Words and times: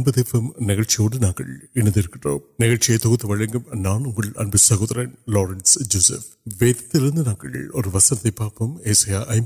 ناندر 4.36 5.04
Lawrence 5.26 5.76
آپ 9.28 9.44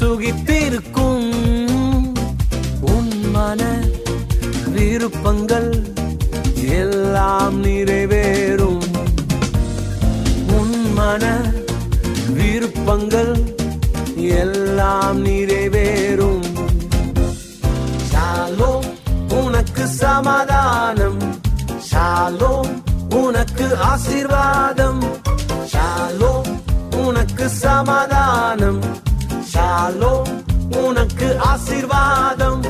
و 0.00 0.34
نالو 18.12 18.80
ان 19.30 19.64
کو 19.76 19.86
سماد 19.86 20.50
ان 23.14 23.36
کو 23.56 23.66
آشروادم 23.92 25.00
چالو 25.72 26.32
ان 26.98 27.26
کو 27.36 27.48
سمادان 27.48 28.80
چالو 29.52 30.14
انک 30.78 31.22
آشروادم 31.52 32.62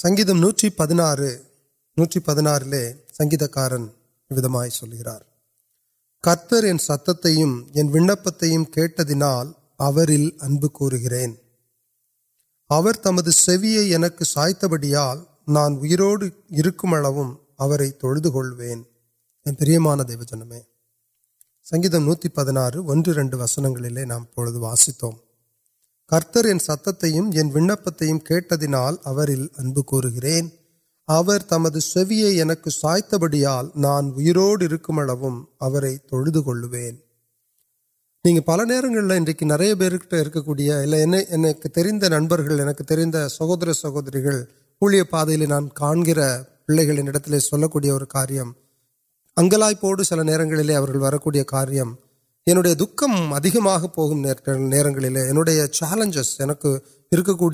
سنگم 0.01 0.37
نوتی 0.37 0.69
پہنا 0.69 1.07
نوٹ 1.97 2.13
پہ 2.25 2.39
نارا 2.41 2.65
لگی 3.19 3.37
کارن 3.51 3.83
سلکر 4.71 6.63
ی 6.63 6.71
ستمین 6.81 7.89
ویم 7.93 8.63
کال 8.65 9.51
ابر 9.79 10.11
گرن 11.03 11.33
تمہیں 13.03 14.23
سائت 14.25 14.65
بڑا 14.65 15.05
نان 15.47 15.71
ایروڑ 15.83 16.17
دیو 16.57 17.11
جنم 20.23 20.53
سنگم 21.67 22.03
نوتی 22.05 22.29
پہ 22.29 22.51
نا 22.51 22.69
رن 22.69 23.33
وسنگلے 23.33 24.05
نامت 24.05 24.39
کتر 26.11 26.45
ابر 29.05 29.29
گرن 30.15 30.47
تمہیا 31.49 32.69
سائت 32.71 33.13
بڑی 33.13 33.43
نانوڑک 33.75 34.89
پل 38.45 38.61
نا 38.67 39.17
نٹ 39.17 39.29
کرنے 39.39 39.67
کے 41.97 42.13
نبر 42.15 43.27
سہو 43.29 43.73
سہور 43.73 44.03
اولی 44.81 45.01
پہ 45.03 45.45
نان 45.45 45.67
کا 45.67 45.93
پلے 46.67 46.87
گا 46.87 48.03
کاریہ 48.05 48.41
اگلوڑ 49.37 50.01
سل 50.01 50.25
نئے 50.25 50.97
وارہ 50.97 51.17
اندے 52.47 52.73
دکم 52.75 53.33
ادیم 53.33 53.67
پہ 54.45 54.51
نوٹ 55.33 55.49
چیلنجس 55.71 56.41
کو 56.59 56.77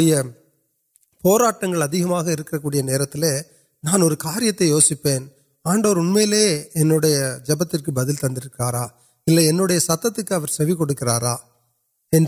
نان 3.83 4.15
کار 4.15 4.41
یوسیپن 4.59 5.27
آڈو 5.65 5.91
اُنڈیا 5.91 7.37
جپت 7.37 7.89
بدل 7.89 8.15
تک 8.15 8.61
اِلے 9.27 9.49
ان 9.49 9.79
ستر 9.79 10.47
سےا 10.47 11.35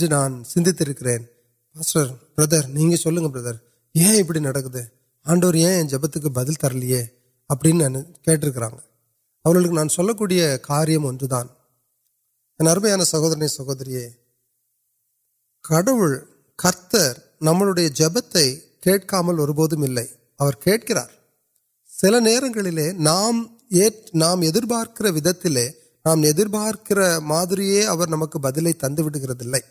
نان 0.09 0.43
سر 0.43 2.05
بردر 2.37 2.67
نہیں 2.67 2.95
سلر 2.95 3.53
ایپی 3.95 4.47
آڈر 4.47 5.53
جپت 5.83 6.13
کی 6.13 6.29
بدل 6.29 6.53
ترلیا 6.53 7.03
ابھی 7.49 7.71
نان 7.71 7.95
سوک 9.89 10.23
نرمان 12.59 13.03
سہوری 13.05 13.47
سہوری 13.47 14.07
کڑو 15.65 15.95
نمتے 17.41 18.43
کلے 18.83 20.03
کھیر 20.41 20.97
سر 21.91 22.19
نام 22.99 23.43
نام 24.13 24.41
پارک 24.69 25.01
نام 26.05 26.23
پارک 26.51 26.91
مدر 27.21 27.59
نمک 28.07 28.37
بدلے 28.37 28.73
تندگی 28.73 29.61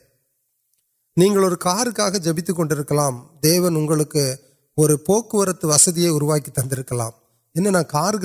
کا 1.16 2.08
جبتکام 2.18 3.20
دیون 3.42 3.76
اگلے 3.76 4.30
اور 4.78 4.96
پوکر 5.06 5.48
وسدیا 5.62 6.10
اروا 6.12 6.38
کی 6.38 6.50
تک 6.50 6.94
نا 7.54 7.82
کاپ 7.82 8.14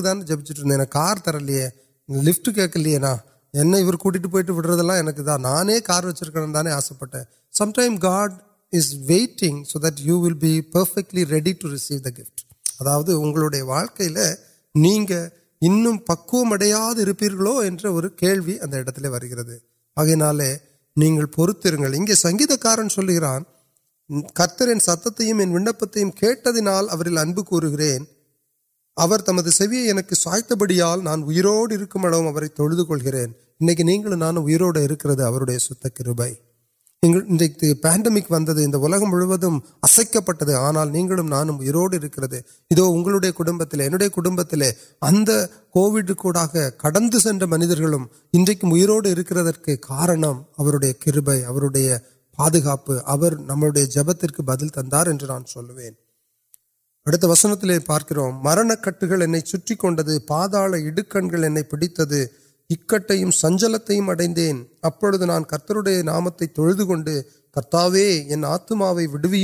کار 0.91 1.15
ترلیا 1.17 1.69
کی 2.09 2.93
یعنی 3.53 3.81
کھیل 3.81 4.77
دا 4.77 5.11
کے 5.11 5.21
دا 5.21 5.37
نان 5.37 5.79
کار 5.79 6.03
وچر 6.03 6.29
کے 6.29 6.69
آس 6.69 6.93
پہ 6.99 7.05
سم 7.53 7.71
ٹمٹی 7.71 9.63
so 9.63 9.79
that 9.79 9.99
you 9.99 10.21
will 10.21 10.33
be 10.33 10.61
perfectly 10.61 11.25
ready 11.25 11.53
to 11.53 11.71
race 11.71 11.89
the 11.89 12.17
کفٹیا 12.17 13.63
واڑی 13.63 14.09
لے 14.09 15.05
کے 15.07 15.27
اندروی 15.61 15.97
آپ 16.73 18.05
کے 22.05 22.15
سنگکار 22.15 22.77
کتر 24.33 24.79
ستر 24.79 25.09
ویم 25.19 26.11
کھیٹ 26.11 26.45
دال 26.45 26.85
ابر 26.89 27.07
گرم 27.07 29.49
سوی 29.49 29.91
کو 29.91 30.15
سائت 30.15 30.53
بڑی 30.53 30.79
نان 31.03 31.23
ایرروڑے 31.23 31.77
انسروکے 33.61 35.31
پینڈمک 37.73 38.31
مجھے 38.31 38.51
میری 39.11 39.73
کارنم 49.81 50.41
کبپے 50.57 51.39
پاپر 52.37 53.35
نو 53.39 53.69
جپت 53.85 54.25
بدل 54.39 54.67
تر 54.67 54.83
نان 54.83 55.43
سوت 55.45 57.23
وسنتی 57.23 57.79
پارک 57.79 58.11
مرن 58.43 58.71
کٹکے 58.81 59.41
چڑک 59.41 59.71
پیتھے 61.71 62.25
اکٹھے 62.73 63.31
سنچلت 63.31 63.91
اڑانڈے 64.07 64.51
نام 66.03 66.29
تو 66.29 66.67
ان 66.67 68.45
آت 68.45 68.71
وے 68.71 69.05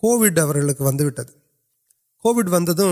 کوڈ 0.03 0.39
ون 2.49 2.65
کو 2.65 2.91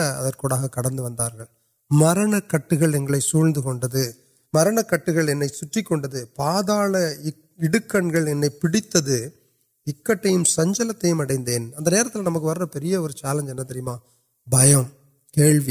مرن 1.91 2.41
کٹ 2.41 2.75
سو 3.23 3.43
مرن 4.53 4.79
کٹ 4.83 5.09
پہاڑ 6.37 6.89
پیڑ 8.63 8.77
سنچلت 10.47 11.05
نمک 12.17 12.43
ویا 12.43 13.07
چیلنج 13.13 13.51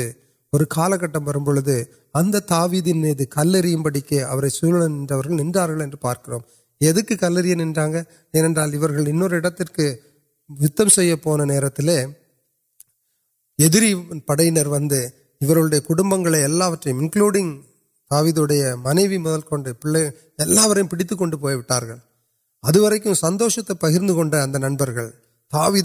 وایدین 2.42 3.00
میری 3.00 3.24
کلری 3.26 3.74
پڑکے 3.84 4.20
سر 4.50 4.72
نو 4.72 5.96
پارک 6.00 6.30
کلر 7.20 7.44
ناڑم 7.54 8.08
سے 10.88 11.12
پڑھیں 14.26 15.80
کٹم 15.80 16.14
انکلوڈی 16.14 17.42
کا 18.10 18.22
منوی 18.76 19.18
مدل 19.18 19.40
کو 19.40 19.56
پیڑک 21.32 21.90
ادھر 22.64 23.14
سندوشتے 23.14 23.74
پکرک 23.74 24.02
نبر 24.02 25.08
تای 25.52 25.80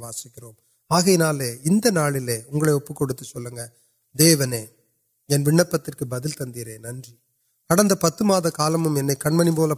واسکر 0.00 0.44
آگے 0.90 1.16
نال 1.16 1.40
ابت 1.40 3.22
چلو 3.22 3.50
گے 3.50 3.66
دیوپ 4.14 5.74
تک 5.76 6.02
بدل 6.04 6.30
تندر 6.30 6.68
نن 6.78 7.00
کڑ 7.70 7.94
پت 8.00 8.22
مالم 8.22 8.86
انل 8.88 9.14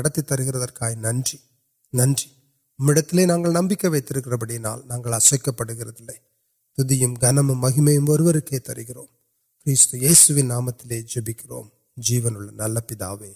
ننڈل 1.92 3.24
نمک 3.24 3.84
وڑنا 3.84 5.16
اصک 5.16 5.48
دن 6.76 7.36
مہیم 7.36 7.88
اور 7.88 8.40
تر 8.40 8.80
گروست 8.88 9.94
نامتی 10.44 11.02
جبکر 11.02 11.50
جیون 11.96 12.56
نل 12.56 12.80
پی 12.80 12.94
آمین 13.04 13.34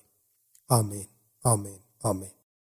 آمن 1.45 1.77
آمین 2.03 2.42